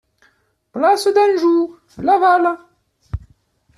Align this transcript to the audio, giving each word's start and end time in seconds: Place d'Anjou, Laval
Place 0.77 1.05
d'Anjou, 1.17 1.77
Laval 2.09 2.45